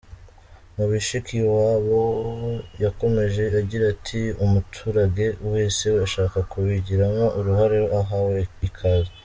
Mushikiwabo 0.77 2.01
yakomeje 2.83 3.43
agira 3.59 3.83
ati 3.93 4.21
“Umuturage 4.45 5.25
wese 5.51 5.85
ushaka 6.05 6.37
kubigiramo 6.51 7.25
uruhare 7.39 7.79
ahawe 7.99 8.39
ikaze. 8.69 9.11